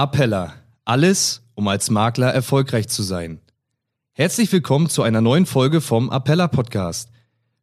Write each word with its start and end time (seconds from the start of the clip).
Appella. 0.00 0.54
Alles, 0.86 1.42
um 1.54 1.68
als 1.68 1.90
Makler 1.90 2.32
erfolgreich 2.32 2.88
zu 2.88 3.02
sein. 3.02 3.38
Herzlich 4.12 4.50
willkommen 4.50 4.88
zu 4.88 5.02
einer 5.02 5.20
neuen 5.20 5.44
Folge 5.44 5.82
vom 5.82 6.08
Appella 6.08 6.48
Podcast. 6.48 7.10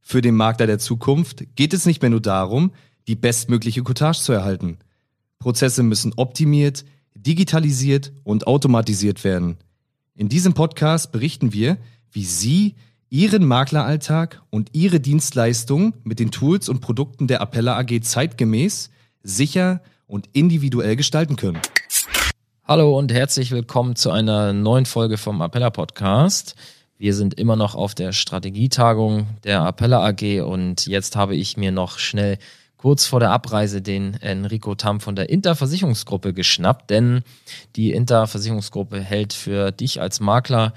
Für 0.02 0.22
den 0.22 0.36
Makler 0.36 0.68
der 0.68 0.78
Zukunft 0.78 1.46
geht 1.56 1.74
es 1.74 1.88
nicht 1.88 2.04
mehr 2.04 2.12
nur 2.12 2.22
darum, 2.22 2.74
die 3.08 3.16
bestmögliche 3.16 3.82
Cottage 3.82 4.20
zu 4.20 4.34
erhalten. 4.34 4.78
Prozesse 5.40 5.82
müssen 5.82 6.14
optimiert, 6.16 6.86
digitalisiert 7.16 8.12
und 8.24 8.46
automatisiert 8.46 9.24
werden. 9.24 9.58
In 10.14 10.30
diesem 10.30 10.54
Podcast 10.54 11.12
berichten 11.12 11.54
wir, 11.54 11.78
wie 12.12 12.24
Sie 12.24 12.76
Ihren 13.10 13.48
Makleralltag 13.48 14.44
und 14.52 14.70
Ihre 14.74 15.00
Dienstleistungen 15.00 15.96
mit 16.04 16.20
den 16.20 16.30
Tools 16.30 16.70
und 16.70 16.82
Produkten 16.82 17.26
der 17.26 17.42
Appella 17.42 17.80
AG 17.80 18.04
zeitgemäß, 18.04 18.92
sicher 19.24 19.82
und 20.06 20.30
individuell 20.34 20.96
gestalten 20.96 21.36
können. 21.36 21.60
Hallo 22.70 22.98
und 22.98 23.14
herzlich 23.14 23.52
willkommen 23.52 23.96
zu 23.96 24.12
einer 24.12 24.52
neuen 24.52 24.86
Folge 24.86 25.18
vom 25.18 25.42
Appella 25.42 25.70
Podcast. 25.70 26.54
Wir 26.98 27.14
sind 27.14 27.36
immer 27.36 27.56
noch 27.56 27.76
auf 27.76 27.96
der 27.96 28.12
Strategietagung 28.12 29.28
der 29.46 29.62
Appella 29.62 30.06
AG 30.06 30.42
und 30.42 30.86
jetzt 30.86 31.16
habe 31.16 31.34
ich 31.34 31.56
mir 31.56 31.72
noch 31.72 31.98
schnell 31.98 32.38
kurz 32.76 33.06
vor 33.06 33.22
der 33.22 33.32
Abreise 33.32 33.82
den 33.82 34.16
Enrico 34.16 34.76
Tam 34.76 35.00
von 35.00 35.16
der 35.16 35.30
Interversicherungsgruppe 35.30 36.34
geschnappt, 36.34 36.90
denn 36.90 37.24
die 37.78 37.94
Interversicherungsgruppe 37.94 39.00
hält 39.00 39.32
für 39.32 39.72
dich 39.72 40.02
als 40.02 40.20
Makler 40.20 40.74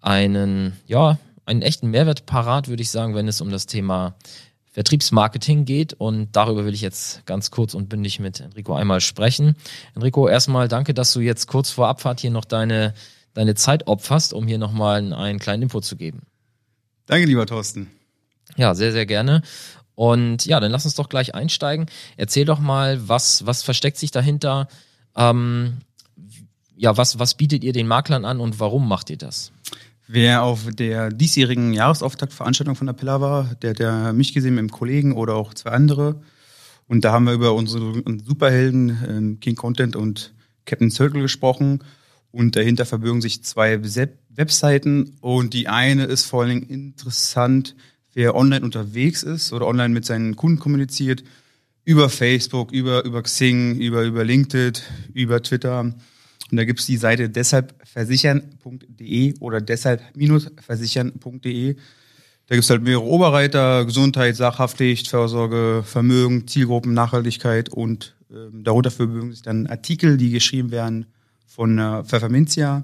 einen, 0.00 0.74
ja, 0.86 1.18
einen 1.44 1.62
echten 1.62 1.90
Mehrwert 1.90 2.24
parat, 2.24 2.68
würde 2.68 2.82
ich 2.82 2.90
sagen, 2.92 3.16
wenn 3.16 3.26
es 3.26 3.40
um 3.40 3.50
das 3.50 3.66
Thema 3.66 4.14
Vertriebsmarketing 4.72 5.64
geht. 5.64 5.94
Und 5.94 6.28
darüber 6.32 6.64
will 6.64 6.74
ich 6.74 6.80
jetzt 6.80 7.24
ganz 7.26 7.50
kurz 7.50 7.74
und 7.74 7.88
bündig 7.88 8.18
mit 8.20 8.40
Enrico 8.40 8.74
einmal 8.74 9.00
sprechen. 9.00 9.56
Enrico, 9.94 10.28
erstmal 10.28 10.68
danke, 10.68 10.94
dass 10.94 11.12
du 11.12 11.20
jetzt 11.20 11.46
kurz 11.46 11.70
vor 11.70 11.88
Abfahrt 11.88 12.20
hier 12.20 12.30
noch 12.30 12.44
deine, 12.44 12.94
deine 13.34 13.54
Zeit 13.54 13.86
opferst, 13.86 14.32
um 14.32 14.46
hier 14.46 14.58
nochmal 14.58 15.12
einen 15.12 15.38
kleinen 15.38 15.64
Input 15.64 15.84
zu 15.84 15.96
geben. 15.96 16.22
Danke, 17.06 17.26
lieber 17.26 17.46
Thorsten. 17.46 17.90
Ja, 18.56 18.74
sehr, 18.74 18.92
sehr 18.92 19.06
gerne. 19.06 19.42
Und 19.94 20.46
ja, 20.46 20.58
dann 20.58 20.72
lass 20.72 20.84
uns 20.84 20.94
doch 20.94 21.08
gleich 21.08 21.34
einsteigen. 21.34 21.86
Erzähl 22.16 22.44
doch 22.44 22.58
mal, 22.58 23.08
was, 23.08 23.44
was 23.46 23.62
versteckt 23.62 23.98
sich 23.98 24.10
dahinter? 24.10 24.68
Ähm, 25.14 25.78
ja, 26.76 26.96
was, 26.96 27.18
was 27.18 27.34
bietet 27.34 27.62
ihr 27.62 27.72
den 27.72 27.86
Maklern 27.86 28.24
an 28.24 28.40
und 28.40 28.58
warum 28.58 28.88
macht 28.88 29.10
ihr 29.10 29.18
das? 29.18 29.52
Wer 30.14 30.42
auf 30.42 30.66
der 30.70 31.08
diesjährigen 31.08 31.72
Jahresauftaktveranstaltung 31.72 32.76
von 32.76 32.94
Pillar 32.94 33.22
war, 33.22 33.54
der 33.62 33.70
hat 33.70 33.78
ja 33.78 34.12
mich 34.12 34.34
gesehen 34.34 34.56
mit 34.56 34.58
einem 34.58 34.70
Kollegen 34.70 35.14
oder 35.14 35.36
auch 35.36 35.54
zwei 35.54 35.70
andere. 35.70 36.20
Und 36.86 37.06
da 37.06 37.12
haben 37.12 37.24
wir 37.24 37.32
über 37.32 37.54
unsere 37.54 37.94
Superhelden 38.22 38.98
ähm, 39.08 39.40
King 39.40 39.54
Content 39.56 39.96
und 39.96 40.34
Captain 40.66 40.90
Circle 40.90 41.22
gesprochen. 41.22 41.82
Und 42.30 42.56
dahinter 42.56 42.84
verbirgen 42.84 43.22
sich 43.22 43.42
zwei 43.42 43.80
Webseiten. 44.28 45.16
Und 45.22 45.54
die 45.54 45.68
eine 45.68 46.04
ist 46.04 46.26
vor 46.26 46.42
allen 46.42 46.60
Dingen 46.60 46.68
interessant, 46.68 47.74
wer 48.12 48.34
online 48.34 48.66
unterwegs 48.66 49.22
ist 49.22 49.54
oder 49.54 49.66
online 49.66 49.94
mit 49.94 50.04
seinen 50.04 50.36
Kunden 50.36 50.58
kommuniziert. 50.58 51.24
Über 51.86 52.10
Facebook, 52.10 52.70
über, 52.70 53.06
über 53.06 53.22
Xing, 53.22 53.76
über, 53.76 54.02
über 54.02 54.24
LinkedIn, 54.24 54.74
über 55.14 55.42
Twitter. 55.42 55.94
Und 56.52 56.58
da 56.58 56.64
gibt's 56.64 56.84
die 56.84 56.98
Seite 56.98 57.30
deshalbversichern.de 57.30 59.38
oder 59.40 59.62
deshalb-versichern.de. 59.62 61.76
Da 62.46 62.54
gibt's 62.54 62.68
halt 62.68 62.82
mehrere 62.82 63.04
Oberreiter, 63.04 63.86
Gesundheit, 63.86 64.36
Sachhaftpflicht, 64.36 65.08
Vorsorge, 65.08 65.82
Vermögen, 65.82 66.46
Zielgruppen, 66.46 66.92
Nachhaltigkeit 66.92 67.70
und 67.70 68.14
ähm, 68.30 68.64
darunter 68.64 68.90
verbirgen 68.90 69.32
sich 69.32 69.40
dann 69.40 69.66
Artikel, 69.66 70.18
die 70.18 70.28
geschrieben 70.28 70.70
werden 70.70 71.06
von 71.46 71.78
äh, 71.78 72.04
Pfefferminzia. 72.04 72.82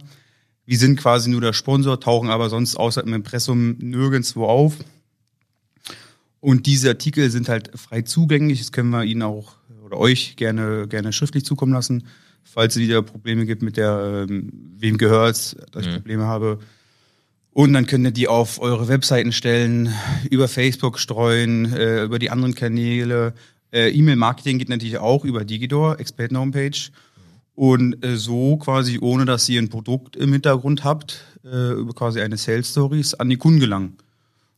Wir 0.64 0.78
sind 0.78 0.98
quasi 0.98 1.28
nur 1.28 1.42
der 1.42 1.52
Sponsor, 1.52 2.00
tauchen 2.00 2.30
aber 2.30 2.48
sonst 2.48 2.74
außer 2.74 3.02
im 3.02 3.12
Impressum 3.12 3.76
nirgendwo 3.80 4.46
auf. 4.46 4.78
Und 6.40 6.64
diese 6.64 6.88
Artikel 6.88 7.30
sind 7.30 7.50
halt 7.50 7.78
frei 7.78 8.00
zugänglich. 8.00 8.60
Das 8.60 8.72
können 8.72 8.88
wir 8.88 9.04
Ihnen 9.04 9.20
auch 9.20 9.56
oder 9.82 9.98
euch 9.98 10.36
gerne, 10.36 10.88
gerne 10.88 11.12
schriftlich 11.12 11.44
zukommen 11.44 11.74
lassen 11.74 12.04
falls 12.50 12.76
es 12.76 12.82
wieder 12.82 13.02
Probleme 13.02 13.46
gibt 13.46 13.62
mit 13.62 13.76
der, 13.76 14.26
ähm, 14.28 14.52
wem 14.78 14.98
gehört's, 14.98 15.56
dass 15.72 15.84
ich 15.84 15.90
mhm. 15.90 15.96
Probleme 15.96 16.24
habe. 16.24 16.58
Und 17.52 17.72
dann 17.72 17.86
könnt 17.86 18.06
ihr 18.06 18.12
die 18.12 18.28
auf 18.28 18.60
eure 18.60 18.88
Webseiten 18.88 19.32
stellen, 19.32 19.92
über 20.30 20.48
Facebook 20.48 20.98
streuen, 20.98 21.72
äh, 21.72 22.04
über 22.04 22.18
die 22.18 22.30
anderen 22.30 22.54
Kanäle. 22.54 23.34
Äh, 23.72 23.90
E-Mail-Marketing 23.90 24.58
geht 24.58 24.68
natürlich 24.68 24.98
auch 24.98 25.24
über 25.24 25.44
Digidor, 25.44 25.98
Experten-Homepage. 25.98 26.90
Und 27.54 28.04
äh, 28.04 28.16
so 28.16 28.56
quasi, 28.58 28.98
ohne 29.00 29.24
dass 29.24 29.48
ihr 29.48 29.60
ein 29.60 29.68
Produkt 29.68 30.14
im 30.14 30.32
Hintergrund 30.32 30.84
habt, 30.84 31.24
äh, 31.44 31.72
über 31.72 31.92
quasi 31.92 32.20
eine 32.20 32.36
Sales 32.36 32.70
Stories 32.70 33.14
an 33.14 33.28
die 33.28 33.36
Kunden 33.36 33.58
gelangen. 33.58 33.96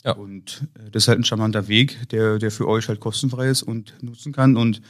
Ja. 0.04 0.12
Und 0.12 0.66
äh, 0.74 0.90
das 0.90 1.04
ist 1.04 1.08
halt 1.08 1.18
ein 1.18 1.24
charmanter 1.24 1.68
Weg, 1.68 2.08
der, 2.10 2.38
der 2.38 2.50
für 2.50 2.68
euch 2.68 2.88
halt 2.88 3.00
kostenfrei 3.00 3.48
ist 3.48 3.62
und 3.62 3.94
nutzen 4.02 4.32
kann. 4.32 4.56
Und 4.56 4.82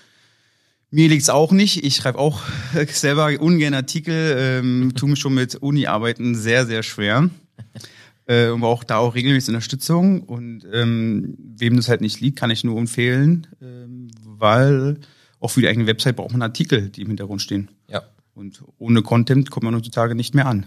mir 0.90 1.08
liegt's 1.08 1.30
auch 1.30 1.52
nicht. 1.52 1.84
Ich 1.84 1.96
schreibe 1.96 2.18
auch 2.18 2.42
selber 2.88 3.30
ungern 3.40 3.74
Artikel, 3.74 4.36
ähm, 4.38 4.92
tue 4.94 5.10
mich 5.10 5.18
schon 5.20 5.34
mit 5.34 5.56
Uni-Arbeiten 5.56 6.34
sehr, 6.34 6.66
sehr 6.66 6.82
schwer. 6.82 7.30
Äh, 8.26 8.50
und 8.50 8.62
auch 8.62 8.84
da 8.84 8.98
auch 8.98 9.14
regelmäßig 9.14 9.48
Unterstützung. 9.48 10.22
Und 10.22 10.64
ähm, 10.72 11.36
wem 11.38 11.76
das 11.76 11.88
halt 11.88 12.00
nicht 12.00 12.20
liegt, 12.20 12.38
kann 12.38 12.50
ich 12.50 12.62
nur 12.64 12.78
empfehlen, 12.78 13.46
ähm, 13.60 14.08
weil 14.22 14.98
auch 15.40 15.48
für 15.48 15.60
die 15.60 15.68
eigene 15.68 15.86
Website 15.86 16.16
braucht 16.16 16.32
man 16.32 16.42
Artikel, 16.42 16.90
die 16.90 17.02
im 17.02 17.08
Hintergrund 17.08 17.42
stehen. 17.42 17.70
Ja. 17.88 18.02
Und 18.34 18.62
ohne 18.78 19.02
Content 19.02 19.50
kommt 19.50 19.64
man 19.64 19.74
heutzutage 19.74 20.14
nicht 20.14 20.34
mehr 20.34 20.46
an. 20.46 20.66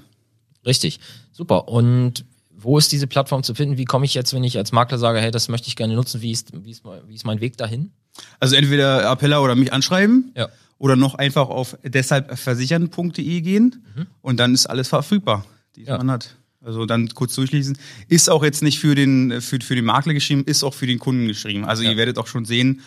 Richtig, 0.65 0.99
super. 1.31 1.67
Und 1.67 2.25
wo 2.49 2.77
ist 2.77 2.91
diese 2.91 3.07
Plattform 3.07 3.43
zu 3.43 3.55
finden? 3.55 3.77
Wie 3.77 3.85
komme 3.85 4.05
ich 4.05 4.13
jetzt, 4.13 4.33
wenn 4.33 4.43
ich 4.43 4.57
als 4.57 4.71
Makler 4.71 4.97
sage, 4.97 5.19
hey, 5.19 5.31
das 5.31 5.49
möchte 5.49 5.67
ich 5.67 5.75
gerne 5.75 5.95
nutzen, 5.95 6.21
wie 6.21 6.31
ist, 6.31 6.51
wie 6.65 6.71
ist, 6.71 6.83
wie 7.07 7.15
ist 7.15 7.25
mein 7.25 7.41
Weg 7.41 7.57
dahin? 7.57 7.91
Also 8.39 8.55
entweder 8.55 9.09
Appella 9.09 9.39
oder 9.39 9.55
mich 9.55 9.73
anschreiben 9.73 10.31
ja. 10.35 10.49
oder 10.77 10.95
noch 10.95 11.15
einfach 11.15 11.49
auf 11.49 11.77
deshalbversichern.de 11.83 13.41
gehen 13.41 13.83
mhm. 13.95 14.07
und 14.21 14.39
dann 14.39 14.53
ist 14.53 14.67
alles 14.67 14.87
verfügbar, 14.87 15.45
die 15.75 15.83
ja. 15.83 15.97
man 15.97 16.11
hat. 16.11 16.35
Also 16.61 16.85
dann 16.85 17.09
kurz 17.09 17.35
durchlesen. 17.35 17.77
Ist 18.07 18.29
auch 18.29 18.43
jetzt 18.43 18.63
nicht 18.63 18.79
für 18.79 18.95
den, 18.95 19.41
für, 19.41 19.59
für 19.59 19.75
den 19.75 19.85
Makler 19.85 20.13
geschrieben, 20.13 20.43
ist 20.45 20.63
auch 20.63 20.73
für 20.73 20.87
den 20.87 20.99
Kunden 20.99 21.27
geschrieben. 21.27 21.65
Also 21.65 21.83
ja. 21.83 21.91
ihr 21.91 21.97
werdet 21.97 22.17
auch 22.17 22.27
schon 22.27 22.45
sehen, 22.45 22.81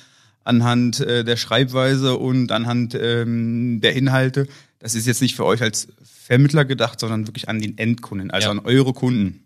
anhand 0.44 1.00
äh, 1.00 1.24
der 1.24 1.36
Schreibweise 1.36 2.16
und 2.16 2.52
anhand 2.52 2.94
ähm, 2.94 3.80
der 3.82 3.94
Inhalte, 3.94 4.46
das 4.78 4.94
ist 4.94 5.06
jetzt 5.06 5.20
nicht 5.20 5.34
für 5.34 5.44
euch 5.44 5.60
als 5.60 5.88
Vermittler 6.02 6.64
gedacht, 6.64 7.00
sondern 7.00 7.26
wirklich 7.26 7.48
an 7.48 7.60
den 7.60 7.76
Endkunden, 7.76 8.30
also 8.30 8.46
ja. 8.46 8.50
an 8.52 8.60
eure 8.60 8.92
Kunden. 8.92 9.42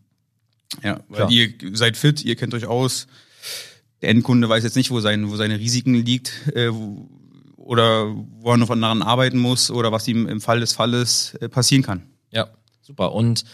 Ja, 0.82 1.00
weil 1.08 1.26
Klar. 1.26 1.30
ihr 1.30 1.52
seid 1.72 1.96
fit, 1.96 2.24
ihr 2.24 2.36
kennt 2.36 2.54
euch 2.54 2.66
aus. 2.66 3.08
Der 4.02 4.10
Endkunde 4.10 4.48
weiß 4.48 4.64
jetzt 4.64 4.76
nicht, 4.76 4.90
wo, 4.90 5.00
sein, 5.00 5.30
wo 5.30 5.36
seine 5.36 5.58
Risiken 5.58 5.94
liegt 5.94 6.32
äh, 6.54 6.70
oder 7.56 8.14
wo 8.40 8.50
er 8.50 8.56
noch 8.56 8.68
daran 8.68 9.02
arbeiten 9.02 9.38
muss 9.38 9.70
oder 9.70 9.92
was 9.92 10.08
ihm 10.08 10.26
im 10.26 10.40
Fall 10.40 10.60
des 10.60 10.72
Falles 10.72 11.34
äh, 11.40 11.48
passieren 11.48 11.82
kann. 11.82 12.02
Ja, 12.30 12.48
super. 12.80 13.12
Und 13.12 13.44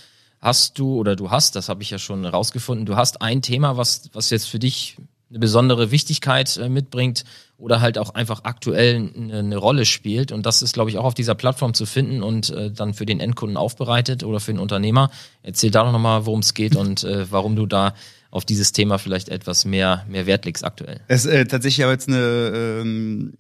hast 0.41 0.79
du 0.79 0.95
oder 0.97 1.17
du 1.17 1.31
hast, 1.31 1.57
das 1.57 1.69
habe 1.69 1.83
ich 1.83 1.91
ja 1.91 1.99
schon 1.99 2.25
rausgefunden, 2.25 2.87
du 2.87 2.97
hast 2.97 3.21
ein 3.21 3.43
Thema, 3.43 3.77
was, 3.77 4.11
was 4.13 4.31
jetzt 4.31 4.47
für 4.47 4.59
dich 4.59 4.97
eine 5.31 5.39
besondere 5.39 5.91
Wichtigkeit 5.91 6.57
äh, 6.57 6.69
mitbringt 6.69 7.25
oder 7.59 7.81
halt 7.81 7.99
auch 7.99 8.15
einfach 8.15 8.45
aktuell 8.45 9.11
eine, 9.17 9.57
Rolle 9.57 9.87
spielt. 9.87 10.31
Und 10.31 10.45
das 10.45 10.63
ist, 10.63 10.75
glaube 10.75 10.91
ich, 10.91 10.99
auch 10.99 11.05
auf 11.05 11.15
dieser 11.15 11.35
Plattform 11.35 11.75
zu 11.75 11.87
finden 11.87 12.23
und 12.23 12.51
äh, 12.51 12.71
dann 12.71 12.95
für 12.95 13.07
den 13.07 13.19
Endkunden 13.19 13.57
aufbereitet 13.57 14.25
oder 14.25 14.41
für 14.41 14.53
den 14.53 14.61
Unternehmer. 14.61 15.11
Erzähl 15.43 15.71
da 15.71 15.85
doch 15.85 15.93
nochmal, 15.93 16.27
worum 16.27 16.41
es 16.41 16.55
geht 16.55 16.77
und 16.77 17.03
äh, 17.05 17.31
warum 17.31 17.57
du 17.57 17.67
da 17.67 17.95
auf 18.31 18.45
dieses 18.45 18.73
Thema 18.73 18.99
vielleicht 18.99 19.31
etwas 19.31 19.65
mehr, 19.65 20.05
mehr 20.09 20.27
Wert 20.27 20.45
legst 20.45 20.65
aktuell. 20.65 21.01
Es 21.09 21.25
ist 21.25 21.33
äh, 21.33 21.47
tatsächlich 21.47 21.85
aber 21.85 21.93
jetzt 21.93 22.09
eine 22.09 22.81
ähm, 22.83 23.35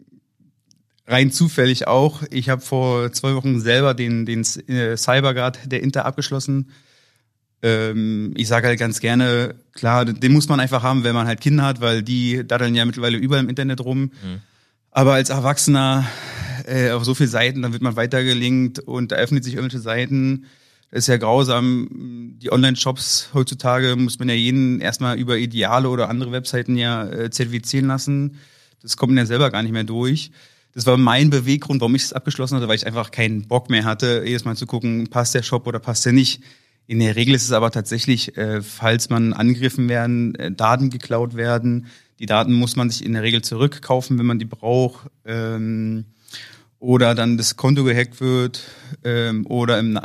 rein 1.06 1.30
zufällig 1.30 1.86
auch. 1.86 2.22
Ich 2.30 2.48
habe 2.48 2.62
vor 2.62 3.12
zwei 3.12 3.34
Wochen 3.34 3.60
selber 3.60 3.94
den, 3.94 4.24
den 4.24 4.40
äh, 4.68 4.96
Cyberguard 4.96 5.58
der 5.66 5.82
Inter 5.82 6.06
abgeschlossen 6.06 6.70
ähm, 7.62 8.32
ich 8.36 8.48
sage 8.48 8.68
halt 8.68 8.78
ganz 8.78 9.00
gerne, 9.00 9.54
klar, 9.72 10.04
den 10.04 10.32
muss 10.32 10.48
man 10.48 10.60
einfach 10.60 10.82
haben, 10.82 11.04
wenn 11.04 11.14
man 11.14 11.26
halt 11.26 11.40
Kinder 11.40 11.64
hat, 11.64 11.80
weil 11.80 12.02
die 12.02 12.46
daddeln 12.46 12.74
ja 12.74 12.84
mittlerweile 12.84 13.16
überall 13.16 13.42
im 13.42 13.48
Internet 13.48 13.80
rum. 13.80 14.02
Mhm. 14.02 14.40
Aber 14.90 15.14
als 15.14 15.30
Erwachsener 15.30 16.06
äh, 16.66 16.90
auf 16.90 17.04
so 17.04 17.14
viele 17.14 17.28
Seiten, 17.28 17.62
dann 17.62 17.72
wird 17.72 17.82
man 17.82 17.96
weitergelinkt 17.96 18.80
und 18.80 19.12
da 19.12 19.16
öffnet 19.16 19.44
sich 19.44 19.54
irgendwelche 19.54 19.82
Seiten. 19.82 20.46
Das 20.90 21.00
ist 21.00 21.08
ja 21.08 21.16
grausam. 21.16 22.36
Die 22.40 22.52
Online-Shops 22.52 23.30
heutzutage 23.34 23.96
muss 23.96 24.18
man 24.18 24.28
ja 24.28 24.34
jeden 24.34 24.80
erstmal 24.80 25.18
über 25.18 25.36
Ideale 25.36 25.88
oder 25.88 26.08
andere 26.08 26.32
Webseiten 26.32 26.76
ja 26.76 27.06
äh, 27.06 27.30
zertifizieren 27.30 27.88
lassen. 27.88 28.38
Das 28.82 28.96
kommt 28.96 29.12
mir 29.12 29.20
ja 29.20 29.26
selber 29.26 29.50
gar 29.50 29.62
nicht 29.62 29.72
mehr 29.72 29.84
durch. 29.84 30.30
Das 30.72 30.86
war 30.86 30.96
mein 30.96 31.30
Beweggrund, 31.30 31.80
warum 31.80 31.94
ich 31.94 32.02
es 32.02 32.12
abgeschlossen 32.12 32.56
hatte, 32.56 32.68
weil 32.68 32.76
ich 32.76 32.86
einfach 32.86 33.10
keinen 33.10 33.48
Bock 33.48 33.70
mehr 33.70 33.84
hatte, 33.84 34.22
jedes 34.26 34.44
Mal 34.44 34.56
zu 34.56 34.66
gucken, 34.66 35.08
passt 35.08 35.34
der 35.34 35.42
Shop 35.42 35.66
oder 35.66 35.78
passt 35.78 36.04
der 36.04 36.12
nicht. 36.12 36.42
In 36.86 37.00
der 37.00 37.16
Regel 37.16 37.34
ist 37.34 37.44
es 37.44 37.52
aber 37.52 37.70
tatsächlich, 37.70 38.36
äh, 38.36 38.62
falls 38.62 39.10
man 39.10 39.32
angegriffen 39.32 39.88
werden, 39.88 40.34
äh, 40.36 40.52
Daten 40.52 40.90
geklaut 40.90 41.34
werden. 41.34 41.86
Die 42.18 42.26
Daten 42.26 42.52
muss 42.52 42.76
man 42.76 42.90
sich 42.90 43.04
in 43.04 43.12
der 43.12 43.22
Regel 43.22 43.42
zurückkaufen, 43.42 44.18
wenn 44.18 44.26
man 44.26 44.38
die 44.38 44.44
braucht. 44.44 45.08
Ähm, 45.24 46.04
oder 46.78 47.14
dann 47.14 47.36
das 47.36 47.56
Konto 47.56 47.84
gehackt 47.84 48.20
wird 48.20 48.62
ähm, 49.02 49.46
oder 49.46 49.78
im, 49.78 49.98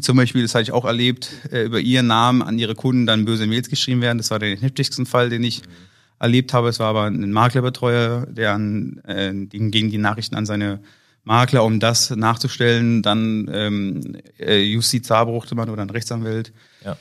zum 0.00 0.16
Beispiel, 0.16 0.42
das 0.42 0.54
hatte 0.54 0.62
ich 0.62 0.72
auch 0.72 0.84
erlebt, 0.84 1.30
äh, 1.52 1.64
über 1.64 1.80
ihren 1.80 2.08
Namen 2.08 2.42
an 2.42 2.58
ihre 2.58 2.74
Kunden 2.74 3.06
dann 3.06 3.24
böse 3.24 3.46
Mails 3.46 3.68
geschrieben 3.68 4.00
werden. 4.00 4.18
Das 4.18 4.30
war 4.30 4.38
der 4.38 4.56
heftigste 4.56 5.04
Fall, 5.06 5.30
den 5.30 5.44
ich 5.44 5.62
mhm. 5.62 5.72
erlebt 6.18 6.52
habe. 6.52 6.68
Es 6.68 6.80
war 6.80 6.88
aber 6.88 7.04
ein 7.04 7.30
Maklerbetreuer, 7.30 8.26
der 8.26 8.54
an, 8.54 9.00
äh, 9.06 9.32
gegen 9.46 9.90
die 9.90 9.98
Nachrichten 9.98 10.34
an 10.34 10.46
seine 10.46 10.80
Makler, 11.28 11.62
um 11.62 11.78
das 11.78 12.10
nachzustellen, 12.10 13.02
dann 13.02 13.48
ähm, 13.52 14.16
äh, 14.38 14.76
brauchte 15.08 15.54
man 15.54 15.68
oder 15.68 15.82
ein 15.82 15.90
Rechtsanwalt. 15.90 16.52
Ja. 16.84 16.96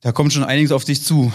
Da 0.00 0.12
kommt 0.12 0.32
schon 0.32 0.42
einiges 0.42 0.72
auf 0.72 0.84
dich 0.84 1.02
zu. 1.02 1.30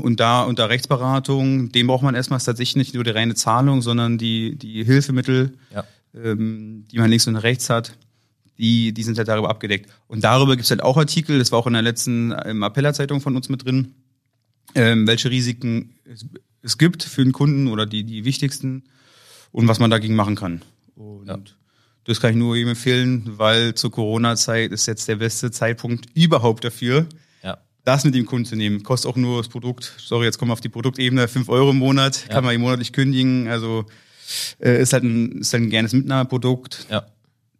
Und 0.00 0.20
da 0.20 0.42
unter 0.42 0.68
Rechtsberatung, 0.68 1.72
dem 1.72 1.86
braucht 1.86 2.02
man 2.02 2.14
erstmal 2.14 2.40
tatsächlich 2.40 2.76
nicht 2.76 2.94
nur 2.94 3.04
die 3.04 3.10
reine 3.10 3.34
Zahlung, 3.34 3.80
sondern 3.82 4.18
die, 4.18 4.56
die 4.56 4.84
Hilfemittel, 4.84 5.52
ja. 5.74 5.84
ähm, 6.14 6.84
die 6.90 6.98
man 6.98 7.10
links 7.10 7.26
und 7.26 7.36
rechts 7.36 7.70
hat, 7.70 7.96
die, 8.58 8.92
die 8.92 9.02
sind 9.02 9.16
halt 9.16 9.28
darüber 9.28 9.48
abgedeckt. 9.48 9.90
Und 10.08 10.24
darüber 10.24 10.56
gibt 10.56 10.64
es 10.64 10.70
halt 10.70 10.82
auch 10.82 10.98
Artikel, 10.98 11.38
das 11.38 11.52
war 11.52 11.58
auch 11.58 11.66
in 11.66 11.72
der 11.72 11.82
letzten 11.82 12.32
im 12.32 12.62
Appellerzeitung 12.62 13.20
von 13.20 13.34
uns 13.34 13.48
mit 13.48 13.64
drin, 13.64 13.94
ähm, 14.74 15.06
welche 15.06 15.30
Risiken 15.30 15.94
es, 16.04 16.26
es, 16.60 16.76
gibt 16.76 17.02
für 17.02 17.24
den 17.24 17.32
Kunden 17.32 17.68
oder 17.68 17.86
die, 17.86 18.04
die 18.04 18.24
wichtigsten 18.24 18.84
und 19.52 19.68
was 19.68 19.78
man 19.78 19.90
dagegen 19.90 20.14
machen 20.14 20.34
kann. 20.34 20.62
Und 20.94 21.28
ja. 21.28 21.38
Das 22.04 22.20
kann 22.20 22.30
ich 22.30 22.36
nur 22.36 22.56
jedem 22.56 22.70
empfehlen, 22.70 23.32
weil 23.38 23.74
zur 23.74 23.90
Corona-Zeit 23.90 24.72
ist 24.72 24.86
jetzt 24.86 25.06
der 25.08 25.16
beste 25.16 25.50
Zeitpunkt 25.50 26.06
überhaupt 26.14 26.64
dafür, 26.64 27.06
das 27.84 28.04
mit 28.04 28.14
dem 28.14 28.26
Kunden 28.26 28.46
zu 28.46 28.56
nehmen. 28.56 28.82
Kostet 28.82 29.10
auch 29.10 29.16
nur 29.16 29.38
das 29.38 29.48
Produkt, 29.48 29.92
sorry, 29.98 30.26
jetzt 30.26 30.38
kommen 30.38 30.50
wir 30.50 30.54
auf 30.54 30.60
die 30.60 30.68
Produktebene, 30.68 31.28
fünf 31.28 31.48
Euro 31.48 31.70
im 31.70 31.78
Monat, 31.78 32.24
ja. 32.28 32.34
kann 32.34 32.44
man 32.44 32.58
monatlich 32.60 32.92
kündigen. 32.92 33.48
Also 33.48 33.86
äh, 34.60 34.80
ist 34.80 34.92
halt 34.92 35.04
ein, 35.04 35.40
ist 35.40 35.52
halt 35.52 35.64
ein 35.64 35.70
gernes 35.70 35.92
Mitnahmeprodukt. 35.92 36.86
Ja. 36.90 37.06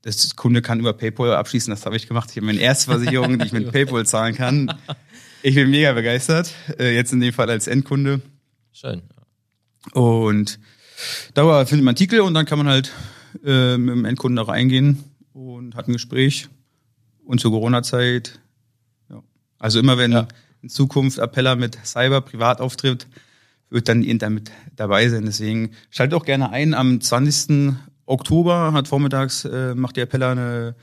Das 0.02 0.34
Kunde 0.34 0.62
kann 0.62 0.80
über 0.80 0.92
PayPal 0.92 1.34
abschließen, 1.34 1.70
das 1.70 1.86
habe 1.86 1.96
ich 1.96 2.08
gemacht. 2.08 2.30
Ich 2.30 2.36
habe 2.36 2.46
meine 2.46 2.60
erste 2.60 2.86
Versicherung, 2.86 3.38
die 3.38 3.46
ich 3.46 3.52
mit 3.52 3.70
PayPal 3.72 4.04
zahlen 4.06 4.34
kann. 4.34 4.72
Ich 5.42 5.54
bin 5.54 5.70
mega 5.70 5.92
begeistert. 5.92 6.52
Äh, 6.78 6.94
jetzt 6.94 7.12
in 7.12 7.20
dem 7.20 7.32
Fall 7.32 7.50
als 7.50 7.66
Endkunde. 7.66 8.20
Schön. 8.72 9.02
Und 9.92 10.58
da 11.34 11.64
findet 11.64 11.84
man 11.84 11.92
Artikel 11.92 12.20
und 12.20 12.34
dann 12.34 12.46
kann 12.46 12.58
man 12.58 12.68
halt 12.68 12.92
äh, 13.44 13.76
mit 13.76 13.94
dem 13.94 14.04
Endkunden 14.04 14.36
da 14.36 14.42
reingehen 14.42 15.04
und 15.32 15.74
hat 15.74 15.88
ein 15.88 15.92
Gespräch. 15.92 16.48
Und 17.24 17.40
zur 17.40 17.52
Corona-Zeit 17.52 18.40
also 19.62 19.78
immer 19.78 19.96
wenn 19.96 20.10
ja. 20.10 20.26
in 20.60 20.68
Zukunft 20.68 21.20
Appella 21.20 21.54
mit 21.54 21.78
Cyber 21.86 22.20
privat 22.20 22.60
auftritt, 22.60 23.06
wird 23.70 23.88
dann 23.88 24.02
ihr 24.02 24.18
damit 24.18 24.50
dabei 24.74 25.08
sein. 25.08 25.24
Deswegen 25.24 25.70
schaltet 25.88 26.14
auch 26.14 26.24
gerne 26.24 26.50
ein. 26.50 26.74
Am 26.74 27.00
20. 27.00 27.72
Oktober 28.04 28.72
hat 28.72 28.88
vormittags 28.88 29.44
äh, 29.44 29.76
macht 29.76 29.96
die 29.96 30.02
Appella 30.02 30.32
eine 30.32 30.74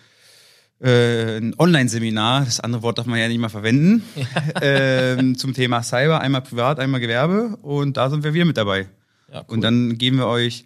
äh, 0.82 1.40
ein 1.40 1.56
Online-Seminar, 1.60 2.46
das 2.46 2.62
andere 2.62 2.82
Wort 2.82 2.98
darf 2.98 3.06
man 3.06 3.20
ja 3.20 3.28
nicht 3.28 3.40
mal 3.40 3.50
verwenden, 3.50 4.02
ja. 4.16 4.26
ähm, 4.62 5.38
zum 5.38 5.54
Thema 5.54 5.84
Cyber, 5.84 6.22
einmal 6.22 6.42
privat, 6.42 6.80
einmal 6.80 7.02
Gewerbe 7.02 7.58
und 7.62 7.98
da 7.98 8.10
sind 8.10 8.24
wir 8.24 8.34
wir 8.34 8.46
mit 8.46 8.56
dabei. 8.56 8.88
Ja, 9.30 9.40
cool. 9.40 9.56
Und 9.56 9.62
dann 9.62 9.98
geben 9.98 10.20
wir 10.20 10.28
euch 10.28 10.64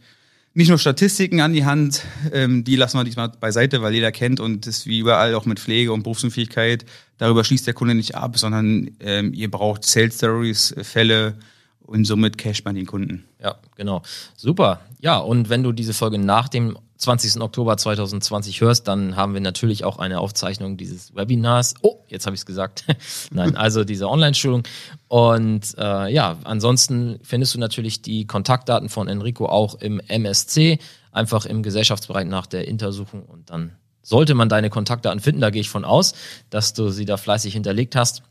nicht 0.54 0.70
nur 0.70 0.78
Statistiken 0.78 1.42
an 1.42 1.54
die 1.54 1.66
Hand, 1.66 2.04
ähm, 2.32 2.64
die 2.64 2.76
lassen 2.76 2.98
wir 2.98 3.04
diesmal 3.04 3.30
beiseite, 3.30 3.82
weil 3.82 3.94
jeder 3.94 4.12
kennt 4.12 4.40
und 4.40 4.68
das 4.68 4.86
wie 4.86 5.00
überall 5.00 5.34
auch 5.36 5.46
mit 5.46 5.60
Pflege 5.60 5.92
und 5.92 6.04
Berufsunfähigkeit, 6.04 6.86
darüber 7.18 7.44
schließt 7.44 7.66
der 7.66 7.74
Kunde 7.74 7.96
nicht 7.96 8.16
ab, 8.16 8.38
sondern 8.38 8.92
ähm, 9.00 9.34
ihr 9.34 9.50
braucht 9.50 9.84
Sales 9.84 10.18
Stories, 10.18 10.76
Fälle 10.84 11.36
und 11.82 12.06
somit 12.06 12.38
Cash 12.38 12.64
bei 12.64 12.72
den 12.72 12.86
Kunden. 12.86 13.26
Ja, 13.42 13.56
genau. 13.76 14.04
Super. 14.38 14.82
Ja, 15.00 15.18
und 15.18 15.50
wenn 15.50 15.64
du 15.64 15.72
diese 15.72 15.94
Folge 15.94 16.18
nach 16.18 16.50
dem 16.50 16.78
20. 17.04 17.42
Oktober 17.42 17.78
2020 17.78 18.62
hörst, 18.62 18.88
dann 18.88 19.16
haben 19.16 19.34
wir 19.34 19.42
natürlich 19.42 19.84
auch 19.84 20.00
eine 20.00 20.20
Aufzeichnung 20.20 20.78
dieses 20.78 21.16
Webinars. 21.16 21.76
Oh, 21.82 22.00
jetzt 22.08 22.26
habe 22.26 22.36
ich 22.36 22.42
es 22.42 22.46
gesagt. 22.46 22.86
Nein, 23.32 23.56
also 23.56 23.84
diese 23.84 24.10
Online-Schulung. 24.10 24.64
Und 25.08 25.78
äh, 25.78 26.12
ja, 26.12 26.38
ansonsten 26.44 27.20
findest 27.24 27.54
du 27.56 27.60
natürlich 27.60 28.02
die 28.02 28.26
Kontaktdaten 28.26 28.90
von 28.90 29.08
Enrico 29.08 29.46
auch 29.46 29.76
im 29.76 30.00
MSC, 30.00 30.80
einfach 31.12 31.46
im 31.46 31.62
Gesellschaftsbereich 31.62 32.26
nach 32.26 32.48
der 32.48 32.68
Intersuchung 32.68 33.24
und 33.24 33.50
dann 33.50 33.74
sollte 34.02 34.34
man 34.34 34.50
deine 34.50 34.70
Kontaktdaten 34.70 35.22
finden, 35.22 35.42
da 35.42 35.50
gehe 35.50 35.62
ich 35.62 35.70
von 35.70 35.86
aus, 35.86 36.14
dass 36.50 36.74
du 36.74 36.90
sie 36.90 37.06
da 37.06 37.18
fleißig 37.18 37.54
hinterlegt 37.54 37.96
hast. 37.96 38.22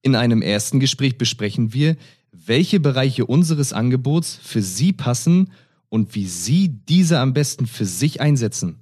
In 0.05 0.13
einem 0.15 0.43
ersten 0.43 0.79
Gespräch 0.79 1.17
besprechen 1.17 1.73
wir, 1.73 1.95
welche 2.31 2.79
Bereiche 2.79 3.25
unseres 3.25 3.73
Angebots 3.73 4.39
für 4.39 4.61
Sie 4.61 4.93
passen 4.93 5.51
und 5.89 6.13
wie 6.13 6.27
Sie 6.27 6.67
diese 6.67 7.17
am 7.17 7.33
besten 7.33 7.65
für 7.65 7.87
sich 7.87 8.21
einsetzen. 8.21 8.81